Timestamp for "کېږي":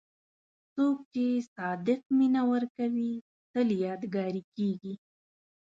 4.55-4.93